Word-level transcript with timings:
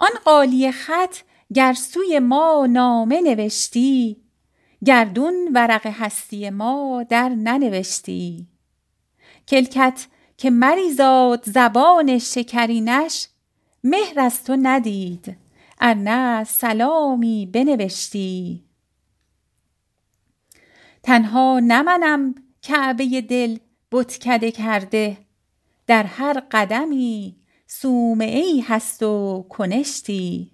آن 0.00 0.10
قالی 0.24 0.72
خط 0.72 1.16
گر 1.54 1.72
سوی 1.72 2.18
ما 2.18 2.66
نامه 2.70 3.20
نوشتی 3.20 4.16
گردون 4.84 5.50
ورق 5.54 5.86
هستی 5.86 6.50
ما 6.50 7.06
در 7.08 7.28
ننوشتی. 7.28 8.46
کلکت 9.48 10.06
که 10.36 10.50
مریزاد 10.50 11.44
زبان 11.44 12.18
شکرینش 12.18 13.28
مهر 13.84 14.20
از 14.20 14.44
تو 14.44 14.56
ندید 14.62 15.36
ارنه 15.80 16.44
سلامی 16.44 17.46
بنوشتی. 17.46 18.64
تنها 21.02 21.60
نه 21.60 21.82
منم 21.82 22.34
کعبه 22.62 23.20
دل 23.20 23.58
بتکده 23.92 24.50
کرده 24.50 25.18
در 25.86 26.02
هر 26.02 26.42
قدمی 26.50 27.39
صومعه 27.72 28.40
ای 28.40 28.60
هست 28.60 29.02
و 29.02 29.46
کنشتی. 29.48 30.52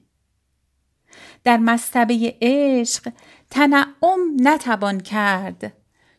در 1.45 1.57
مصطبه 1.57 2.37
عشق 2.43 3.12
تنعم 3.51 4.37
نتوان 4.41 5.01
کرد. 5.01 5.73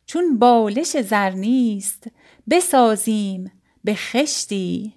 چون 0.05 0.39
بالش 0.39 1.01
زر 1.01 1.29
نیست 1.29 2.07
بسازیم 2.49 3.51
به 3.83 3.95
خشتی. 3.95 4.93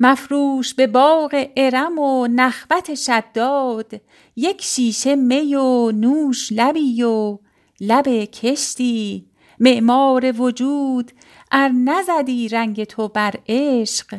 مفروش 0.00 0.74
به 0.74 0.86
باغ 0.86 1.46
ارم 1.56 1.98
و 1.98 2.26
نخوت 2.26 2.94
شداد 2.94 4.00
یک 4.36 4.62
شیشه 4.62 5.16
می 5.16 5.54
و 5.54 5.92
نوش 5.92 6.48
لبی 6.52 7.02
و 7.02 7.38
لب 7.80 8.24
کشتی. 8.24 9.28
معمار 9.60 10.40
وجود 10.40 11.12
ار 11.52 11.68
نزدی 11.68 12.48
رنگ 12.48 12.84
تو 12.84 13.08
بر 13.08 13.34
عشق. 13.48 14.18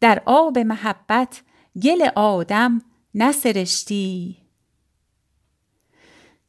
در 0.00 0.22
آب 0.26 0.58
محبت 0.58 1.42
گل 1.82 2.08
آدم 2.14 2.82
نسرشتی. 3.14 4.36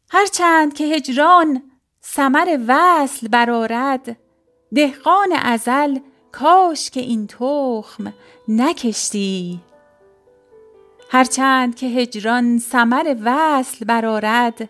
هر 0.10 0.26
چند 0.26 0.74
که 0.74 0.84
هجران 0.84 1.64
ثمر 2.06 2.60
وصل 2.68 3.28
برآرد 3.28 4.18
دهقان 4.76 5.32
ازل 5.32 6.00
کاش 6.32 6.90
که 6.90 7.00
این 7.00 7.28
تخم 7.28 8.14
نکشتی. 8.48 9.62
هر 11.10 11.24
چند 11.24 11.76
که 11.76 11.86
هجران 11.86 12.58
ثمر 12.58 13.16
وصل 13.24 13.86
برآرد 13.86 14.70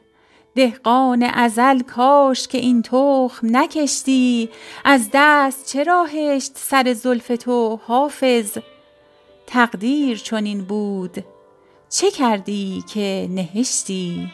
دهقان 0.56 1.24
ازل 1.24 1.80
کاش 1.80 2.48
که 2.48 2.58
این 2.58 2.82
تخم 2.82 3.58
نکشتی. 3.58 4.50
از 4.86 5.10
دست 5.14 5.66
چرا 5.66 6.06
هشت 6.06 6.52
سر 6.56 6.94
زلف 6.94 7.28
تو 7.28 7.80
حافظ؟ 7.88 8.58
تقدیر 9.48 10.18
چنین 10.18 10.64
بود 10.64 11.26
چه 11.90 12.12
کردی 12.12 12.84
که 12.94 13.28
نهشتی؟ 13.32 14.32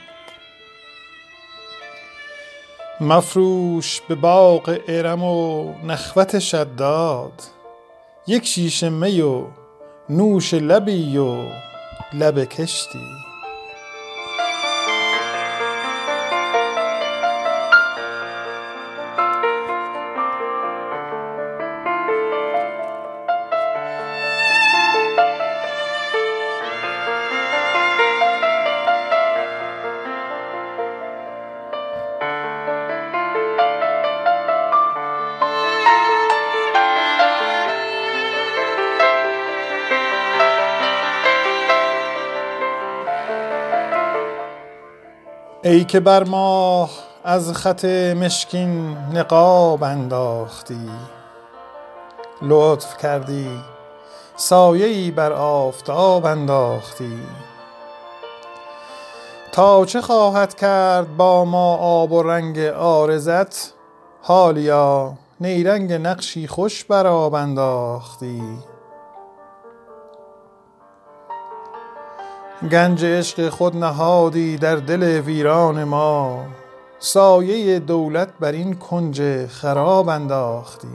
مفروش 3.01 4.01
به 4.01 4.15
باغ 4.15 4.79
ارم 4.87 5.23
و 5.23 5.73
نخوت 5.83 6.39
شداد. 6.39 7.43
یک 8.27 8.45
شیشه 8.45 8.89
می 8.89 9.21
و 9.21 9.43
نوش 10.09 10.53
لبی 10.53 11.17
و 11.17 11.43
لب 12.13 12.43
کشتی. 12.43 13.28
ای 45.69 45.83
که 45.83 45.99
بر 45.99 46.23
ماه 46.23 46.89
از 47.23 47.53
خط 47.53 47.85
مشکین 47.85 48.97
نقاب 49.13 49.83
انداختی 49.83 50.89
لطف 52.41 52.97
کردی 52.97 53.49
سایه 54.35 54.85
ای 54.85 55.11
بر 55.11 55.31
آفتاب 55.33 56.25
انداختی. 56.25 57.19
تا 59.51 59.85
چه 59.85 60.01
خواهد 60.01 60.55
کرد 60.55 61.17
با 61.17 61.45
ما 61.45 61.75
آب 61.75 62.11
و 62.11 62.23
رنگ 62.23 62.59
عارضت 62.59 63.73
حالیا 64.21 65.13
نیرنگ 65.39 65.93
نقشی 65.93 66.47
خوش 66.47 66.83
بر 66.83 67.07
آب 67.07 67.33
انداختی. 67.33 68.41
گنج 72.61 73.05
عشق 73.05 73.49
خود 73.49 73.75
نهادی 73.77 74.57
در 74.57 74.75
دل 74.75 75.03
ویران 75.03 75.83
ما. 75.83 76.45
سایه 76.99 77.79
دولت 77.79 78.29
بر 78.39 78.51
این 78.51 78.75
کنج 78.75 79.45
خراب 79.47 80.09
انداختی. 80.09 80.87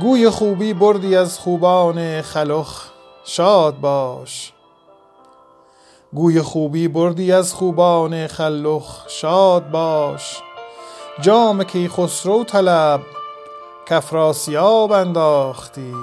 گوی 0.00 0.30
خوبی 0.30 0.74
بردی 0.74 1.16
از 1.16 1.38
خوبان 1.38 2.22
خلخ 2.22 2.88
شاد 3.24 3.80
باش. 3.80 4.52
گوی 6.12 6.42
خوبی 6.42 6.88
بردی 6.88 7.32
از 7.32 7.54
خوبان 7.54 8.26
خلخ 8.26 9.08
شاد 9.08 9.70
باش. 9.70 10.42
جام 11.20 11.64
کیخسرو 11.64 12.44
طلب 12.44 13.00
کافراسیاب 13.88 14.92
انداختی. 14.92 15.94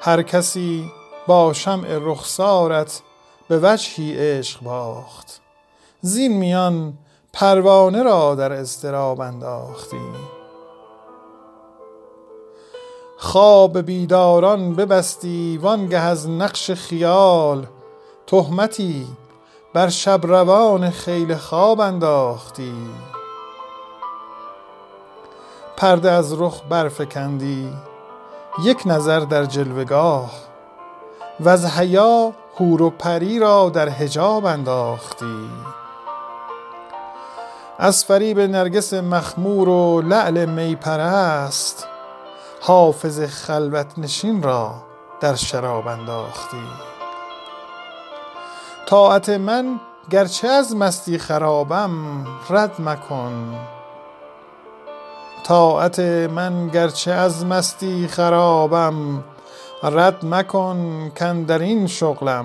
هر 0.00 0.22
کسی 0.22 0.92
با 1.26 1.52
شمع 1.52 1.98
رخسارت 2.00 3.02
به 3.48 3.58
وجهی 3.62 4.16
عشق 4.18 4.62
باخت. 4.62 5.40
زین 6.00 6.32
میان 6.32 6.98
پروانه 7.32 8.02
را 8.02 8.34
در 8.34 8.52
اضطراب 8.52 9.20
انداختی. 9.20 10.00
خواب 13.18 13.80
بیداران 13.80 14.74
ببستی 14.74 15.58
وانگه 15.62 15.98
از 15.98 16.28
نقش 16.28 16.70
خیال 16.70 17.66
تهمتی 18.26 19.06
بر 19.74 19.88
شب 19.88 20.20
روان 20.22 20.90
خیل 20.90 21.34
خواب 21.34 21.80
انداختی. 21.80 22.74
پرده 25.76 26.10
از 26.10 26.40
رخ 26.40 26.62
برفکندی 26.70 27.72
یک 28.62 28.82
نظر 28.86 29.20
در 29.20 29.44
جلوه 29.44 29.84
گاه 29.84 30.30
وز 31.40 31.64
حیا 31.64 32.32
حور 32.54 32.82
و 32.82 32.90
پری 32.90 33.38
را 33.38 33.70
در 33.70 33.88
حجاب 33.88 34.44
انداختی. 34.44 35.50
از 37.78 38.04
فریب 38.04 38.40
نرگس 38.40 38.94
مخمور 38.94 39.68
و 39.68 40.00
لعل 40.00 40.44
می 40.44 40.74
پرست 40.74 41.88
حافظ 42.60 43.20
خلوت 43.20 43.98
نشین 43.98 44.42
را 44.42 44.74
در 45.20 45.34
شراب 45.34 45.86
انداختی. 45.86 46.62
طاعت 48.86 49.28
من 49.28 49.80
گرچه 50.10 50.48
از 50.48 50.76
مستی 50.76 51.18
خرابم 51.18 52.26
رد 52.50 52.80
مکن 52.80 53.58
طاعت 55.48 55.98
من 56.00 56.68
گرچه 56.68 57.10
از 57.12 57.46
مستی 57.46 58.08
خرابم 58.08 59.24
رد 59.82 60.24
مکن 60.24 61.10
کاندرین 61.18 61.86
شغلم. 61.86 62.44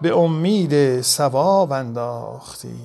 به 0.00 0.18
امید 0.18 1.00
ثواب 1.00 1.72
انداختی. 1.72 2.78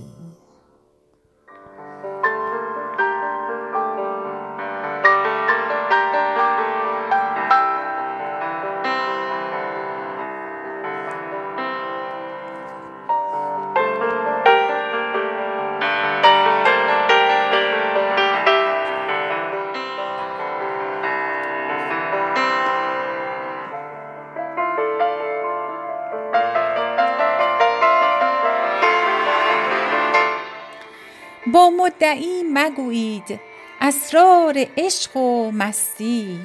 با 31.58 31.70
مدعی 31.70 32.44
مگویید 32.54 33.40
اسرار 33.82 34.66
عشق 34.78 35.18
و 35.18 35.52
مستی. 35.52 36.40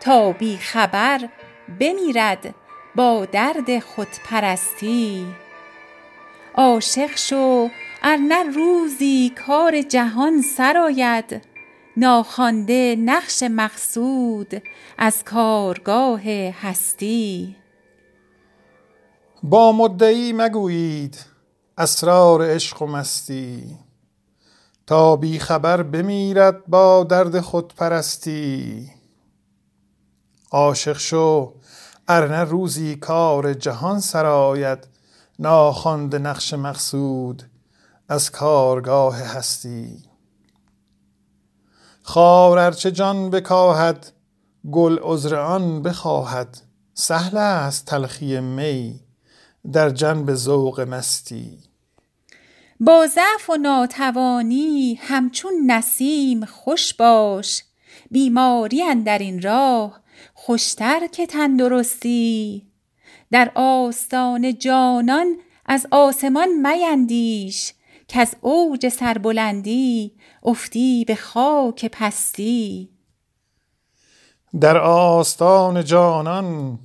تا 0.00 0.32
بی 0.32 0.56
خبر 0.56 1.28
بمیرد 1.80 2.54
با 2.96 3.24
درد 3.24 3.78
خودپرستی. 3.78 5.26
عاشق 6.54 7.16
شو 7.16 7.68
ار 8.02 8.16
نه 8.16 8.42
روزی 8.42 9.32
کار 9.46 9.82
جهان 9.82 10.42
سرآید 10.42 11.42
ناخوانده 11.96 12.96
نقش 12.98 13.42
مقصود 13.42 14.62
از 14.98 15.24
کارگاه 15.24 16.22
هستی. 16.62 17.56
با 19.42 19.72
مدعی 19.72 20.32
مگویید 20.32 21.18
اسرار 21.78 22.54
عشق 22.54 22.82
و 22.82 22.86
مستی. 22.86 23.78
تا 24.86 25.16
بی 25.16 25.38
خبر 25.38 25.82
بمیرد 25.82 26.66
با 26.66 27.04
درد 27.04 27.40
خودپرستی. 27.40 28.90
عاشق 30.50 30.98
شو 30.98 31.54
ارنه 32.08 32.44
روزی 32.44 32.96
کار 32.96 33.54
جهان 33.54 34.00
سرآید 34.00 34.88
ناخوانده 35.38 36.18
نقش 36.18 36.54
مقصود 36.54 37.42
از 38.08 38.30
کارگاه 38.30 39.16
هستی. 39.16 40.04
خار 42.02 42.58
ارچه 42.58 42.90
جان 42.90 43.30
بکاهد 43.30 44.12
گل 44.72 44.98
عذر 45.02 45.36
آن 45.36 45.82
بخواهد. 45.82 46.58
سهل 46.94 47.36
است 47.36 47.84
تلخی 47.84 48.40
می 48.40 49.00
در 49.72 49.90
جنب 49.90 50.34
ذوق 50.34 50.80
مستی. 50.80 51.71
با 52.84 53.06
ضعف 53.06 53.50
و 53.50 53.56
ناتوانی 53.56 54.98
همچون 55.02 55.52
نسیم 55.66 56.44
خوش 56.44 56.94
باش. 56.94 57.62
بیماری 58.10 58.82
اندر 58.82 59.18
این 59.18 59.42
راه 59.42 60.00
خوشتر 60.34 61.06
که 61.06 61.26
تندرستی. 61.26 62.66
در 63.30 63.52
آستان 63.54 64.58
جانان 64.58 65.36
از 65.66 65.86
آسمان 65.90 66.48
میندیش 66.48 67.72
کز 68.08 68.34
اوج 68.40 68.88
سربلندی 68.88 70.12
افتی 70.42 71.04
به 71.04 71.14
خاک 71.14 71.90
پستی. 71.92 72.90
در 74.60 74.78
آستان 74.78 75.84
جانان 75.84 76.78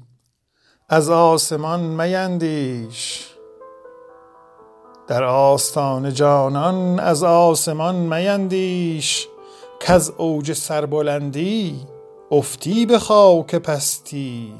از 0.89 1.09
آسمان 1.09 1.79
میندیش. 1.79 3.36
در 5.07 5.23
آستان 5.23 6.13
جانان 6.13 6.99
از 6.99 7.23
آسمان 7.23 7.95
میندیش 7.95 9.27
کز 9.79 10.11
اوج 10.17 10.53
سربلندی 10.53 11.75
افتی 12.31 12.85
به 12.85 12.99
خاک 12.99 13.55
پستی. 13.55 14.53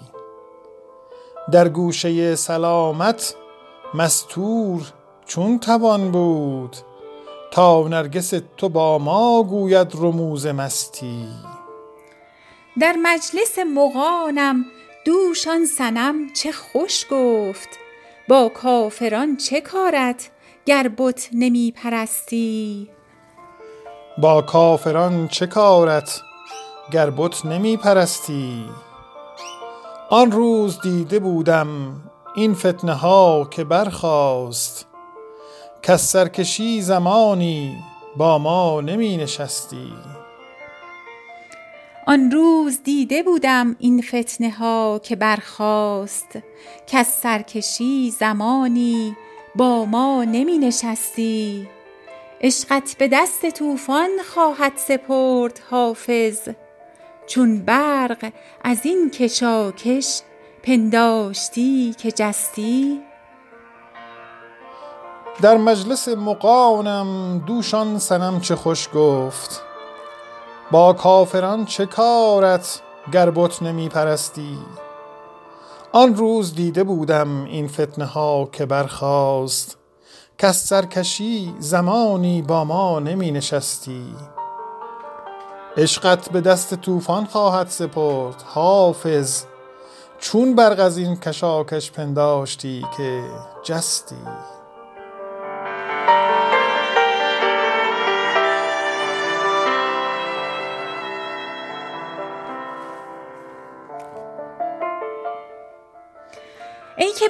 در 1.52 1.70
گوشه 1.70 2.36
سلامت 2.36 3.36
مستور 3.94 4.82
چون 5.26 5.60
توان 5.60 6.12
بود 6.12 6.76
تا 7.52 7.88
نرگس 7.88 8.34
تو 8.58 8.70
با 8.70 8.98
ما 8.98 9.44
گوید 9.44 9.92
رموز 9.96 10.48
مستی. 10.48 11.28
در 12.80 12.96
مجلس 13.02 13.60
مغانم 13.76 14.66
دوش 15.06 15.48
آن 15.48 15.66
صنم 15.66 16.34
چه 16.34 16.52
خوش 16.52 17.06
گفت 17.12 17.70
با 18.28 18.50
کافران 18.50 19.38
چه 19.38 19.62
کارت؟ 19.62 20.30
گر 20.68 20.92
بت 20.98 21.30
نمی 21.34 21.72
پرستی 21.72 22.90
با 24.18 24.42
کافران 24.42 25.28
چه 25.28 25.48
کارت 25.48 26.22
گر 26.92 27.10
بت 27.10 27.46
نمی 27.46 27.78
پرستی 27.78 28.66
آن 30.10 30.32
روز 30.32 30.82
دیده 30.82 31.20
بودم 31.20 32.02
این 32.36 32.54
فتنه 32.54 32.94
ها 32.94 33.48
که 33.52 33.64
برخاست. 33.64 34.88
کز 35.84 36.02
سرکشی 36.02 36.82
زمانی 36.82 37.76
با 38.18 38.38
ما 38.38 38.82
نمی 38.82 39.18
نشستی 39.18 39.94
آن 42.08 42.32
روز 42.32 42.84
دیده 42.84 43.24
بودم 43.24 43.76
این 43.80 44.02
فتنه 44.02 44.52
ها 44.52 45.00
که 45.04 45.16
برخاست. 45.16 46.40
کز 46.88 47.08
سرکشی 47.08 48.12
زمانی 48.12 49.16
با 49.58 49.86
ما 49.86 50.24
نمی 50.24 50.58
نشستی 50.58 51.68
عشقت 52.42 52.96
به 53.00 53.08
دست 53.08 53.50
طوفان 53.50 54.10
خواهد 54.34 54.72
سپرد 54.76 55.60
حافظ. 55.70 56.50
چون 57.28 57.66
برق 57.66 58.32
از 58.64 58.86
این 58.86 59.12
کشاکش 59.12 60.22
پنداشتی 60.64 61.96
که 61.98 62.12
جستی. 62.12 63.02
در 65.42 65.58
مجلس 65.58 66.08
مغانم 66.08 67.40
دوش 67.48 67.74
آن 67.74 68.00
صنم 68.00 68.40
چه 68.40 68.56
خوش 68.56 68.90
گفت. 68.94 69.62
با 70.72 70.94
کافران 70.94 71.66
چه 71.66 71.86
کارت 71.86 72.82
گر 73.14 73.32
بت 73.32 73.62
نمی 73.62 73.90
پرستی 73.90 74.58
آن 75.98 76.16
روز 76.16 76.56
دیده 76.56 76.84
بودم 76.84 77.44
این 77.44 77.68
فتنه 77.68 78.06
ها 78.06 78.50
که 78.52 78.66
برخاست. 78.66 79.78
کز 80.38 80.56
سرکشی 80.56 81.54
زمانی 81.60 82.42
با 82.42 82.64
ما 82.64 83.00
نمی 83.00 83.32
نشستی 83.32 84.16
عشقت 85.78 86.30
به 86.30 86.42
دست 86.42 86.76
طوفان 86.76 87.26
خواهد 87.26 87.68
سپرد 87.68 88.42
حافظ. 88.46 89.44
چون 90.20 90.56
برق 90.56 90.80
از 90.80 90.98
این 90.98 91.16
کشاکش 91.16 91.92
پنداشتی 91.92 92.86
که 92.98 93.24
جستی. 93.64 94.16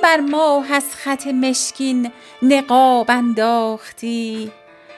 بر 0.08 0.20
ماه 0.20 0.74
از 0.74 0.96
خط 0.96 1.28
مشکین 1.28 2.12
نقاب 2.42 3.06
انداختی. 3.10 4.52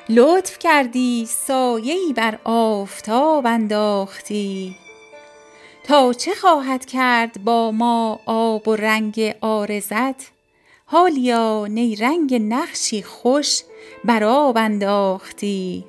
لطف 0.09 0.59
کردی 0.59 1.25
سایه 1.25 1.93
ای 1.93 2.13
بر 2.13 2.39
آفتاب 2.43 3.45
انداختی. 3.45 4.75
تا 5.83 6.13
چه 6.13 6.35
خواهد 6.35 6.85
کرد 6.85 7.43
با 7.43 7.71
ما 7.71 8.19
آب 8.25 8.67
و 8.67 8.75
رنگ 8.75 9.35
عارضت 9.41 10.31
حالیا 10.85 11.67
نیرنگ 11.69 12.35
نقشی 12.35 13.03
خوش 13.03 13.61
بر 14.05 14.23
آب 14.23 14.57
انداختی. 14.57 15.85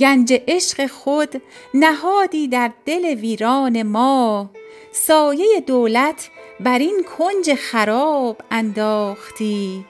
گنج 0.00 0.32
عشق 0.48 0.86
خود 0.86 1.42
نهادی 1.74 2.48
در 2.48 2.72
دل 2.86 3.04
ویران 3.04 3.82
ما. 3.82 4.50
سایه 4.92 5.60
دولت 5.60 6.30
بر 6.60 6.78
این 6.78 7.04
کنج 7.18 7.54
خراب 7.54 8.40
انداختی. 8.50 9.84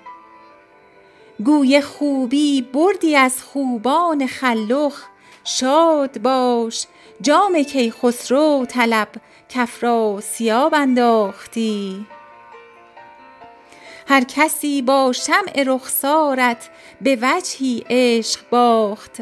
گوی 1.45 1.81
خوبی 1.81 2.62
بردی 2.62 3.17
از 3.17 3.43
خوبان 3.43 4.27
خلخ 4.27 5.07
شاد 5.45 6.23
باش 6.23 6.87
جام 7.21 7.62
کیخسرو 7.62 8.67
طلب 8.69 9.09
کافراسیاب 9.55 10.75
انداختی. 10.75 12.07
هر 14.09 14.25
کسی 14.25 14.83
با 14.83 15.12
شمع 15.12 15.62
رخسارت 15.67 16.71
به 17.01 17.19
وجهی 17.23 17.85
عشق 17.91 18.41
باخت. 18.51 19.21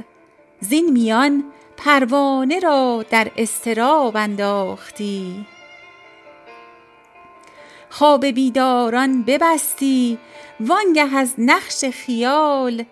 زین 0.61 0.93
میان 0.93 1.45
پروانه 1.82 2.58
را 2.58 3.04
در 3.10 3.30
اضطراب 3.37 4.16
انداختی. 4.16 5.46
خواب 7.90 8.26
بیداران 8.26 9.22
ببستی 9.22 10.18
وانگه 10.60 11.16
از 11.16 11.34
نقش 11.38 11.84
خیال 11.84 12.84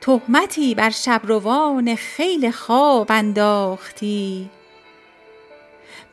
تهمتی 0.00 0.74
بر 0.74 0.90
شبروان 0.90 1.94
خیل 1.94 2.50
خواب 2.50 3.06
انداختی. 3.10 4.50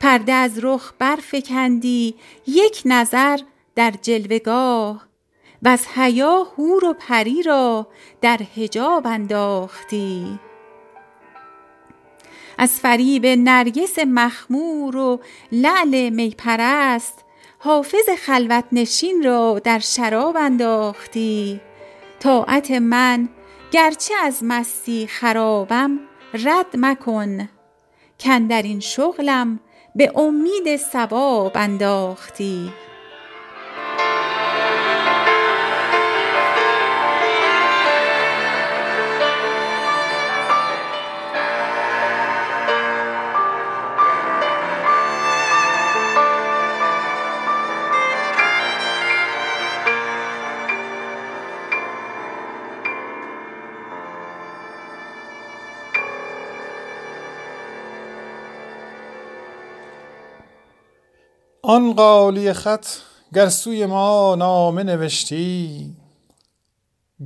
پرده 0.00 0.32
از 0.32 0.58
رخ 0.62 0.92
برفکندی 0.98 2.14
یک 2.46 2.82
نظر 2.84 3.38
در 3.74 3.90
جلوه 4.02 4.38
گاه 4.38 5.06
وز 5.62 5.86
حیا 5.86 6.46
حور 6.56 6.84
و 6.84 6.94
پری 6.98 7.42
را 7.42 7.86
در 8.20 8.40
حجاب 8.56 9.06
انداختی. 9.06 10.38
از 12.58 12.80
فریب 12.80 13.26
نرگس 13.26 13.98
مخمور 13.98 14.96
و 14.96 15.20
لعل 15.52 16.08
می 16.10 16.34
پرست 16.38 17.24
حافظ 17.58 18.08
خلوت 18.18 18.64
نشین 18.72 19.22
را 19.24 19.60
در 19.64 19.78
شراب 19.78 20.36
انداختی. 20.36 21.60
طاعت 22.20 22.70
من 22.70 23.28
گرچه 23.70 24.14
از 24.22 24.38
مستی 24.44 25.06
خرابم 25.06 25.98
رد 26.34 26.66
مکن. 26.74 27.48
در 28.48 28.62
این 28.62 28.80
شغلم 28.80 29.60
به 29.94 30.18
امید 30.18 30.76
ثواب 30.76 31.52
انداختی. 31.54 32.72
آن 61.64 61.92
قالی 61.92 62.52
خط 62.52 62.86
گر 63.34 63.48
سوی 63.48 63.86
ما 63.86 64.34
نامه 64.34 64.82
نوشتی 64.82 65.96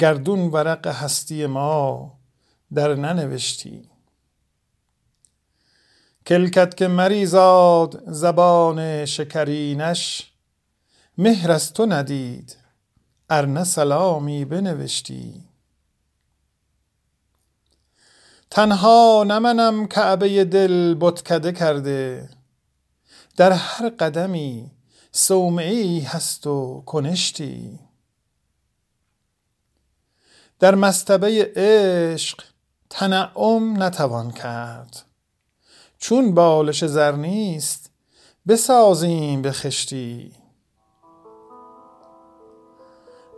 گردون 0.00 0.40
ورق 0.40 0.86
هستی 0.86 1.46
ما 1.46 2.12
در 2.74 2.94
ننوشتی. 2.94 3.90
کلکت 6.26 6.76
که 6.76 6.88
مریزاد 6.88 8.02
زبان 8.06 9.04
شکرینش 9.04 10.32
مهر 11.18 11.52
از 11.52 11.72
تو 11.72 11.86
ندید 11.86 12.56
ارنه 13.30 13.64
سلامی 13.64 14.44
بنوشتی. 14.44 15.44
تنها 18.50 19.24
نمنم 19.26 19.86
کعبه 19.86 20.44
دل 20.44 20.94
بتکده 20.94 21.52
کرده 21.52 22.35
در 23.36 23.52
هر 23.52 23.88
قدمی 23.88 24.70
صومعی 25.12 26.00
هست 26.00 26.46
و 26.46 26.82
کنشتی. 26.86 27.78
در 30.58 30.74
مستبه 30.74 31.52
عشق 31.56 32.42
تنعم 32.90 33.82
نتوان 33.82 34.30
کرد. 34.30 35.02
چون 35.98 36.34
بالش 36.34 36.84
زر 36.84 37.12
نیست 37.12 37.90
بسازیم 38.48 39.42
به 39.42 39.52
خشتی. 39.52 40.32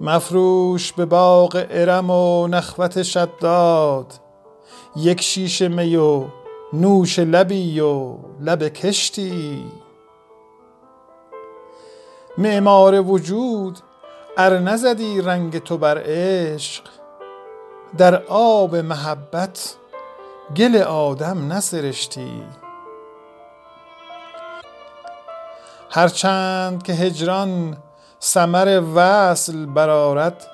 مفروش 0.00 0.92
به 0.92 1.06
باغ 1.06 1.66
ارم 1.70 2.10
و 2.10 2.48
نخوت 2.48 3.02
شداد. 3.02 4.12
یک 4.96 5.20
شیشه 5.20 5.68
می 5.68 5.96
و 5.96 6.26
نوش 6.72 7.18
لبی 7.18 7.80
و 7.80 8.16
لب 8.40 8.68
کشتی. 8.68 9.64
معمار 12.38 13.00
وجود 13.00 13.78
ار 14.36 14.58
نزدی 14.58 15.20
رنگ 15.20 15.58
تو 15.58 15.78
بر 15.78 16.02
عشق. 16.04 16.82
در 17.98 18.22
آب 18.28 18.76
محبت 18.76 19.74
گل 20.56 20.76
آدم 20.76 21.52
نسرشتی. 21.52 22.42
هرچند 25.90 26.82
که 26.82 26.92
هجران 26.92 27.76
ثمر 28.22 28.82
وصل 28.94 29.66
برارد 29.66 30.46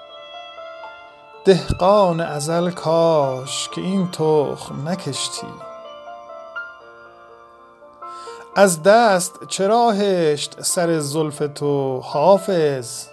دهقان 1.44 2.20
ازل 2.20 2.70
کاش 2.70 3.68
که 3.68 3.80
این 3.80 4.10
تخم 4.10 4.88
نکشتی. 4.88 5.73
از 8.56 8.82
دست 8.82 9.46
چرا 9.48 9.90
هشت 9.90 10.62
سر 10.62 10.98
زلف 10.98 11.42
تو 11.54 12.00
حافظ؟ 12.00 13.06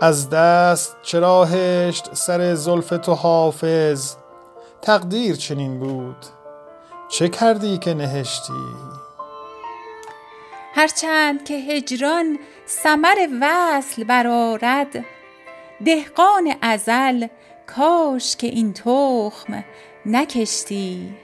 از 0.00 0.30
دست 0.30 0.96
چرا 1.02 1.44
هشت 1.44 2.14
سر 2.14 2.54
زلف 2.54 2.88
تو 2.88 3.14
حافظ؟ 3.14 4.14
تقدیر 4.82 5.36
چنین 5.36 5.78
بود 5.80 6.26
چه 7.08 7.28
کردی 7.28 7.78
که 7.78 7.94
نهشتی؟ 7.94 8.52
هرچند 10.74 11.44
که 11.44 11.54
هجران 11.54 12.38
ثمر 12.68 13.16
وصل 13.40 14.04
برارد 14.04 15.04
دهقان 15.84 16.54
ازل 16.62 17.26
کاش 17.66 18.36
که 18.36 18.46
این 18.46 18.72
تخم 18.72 19.64
نکشتی. 20.06 21.16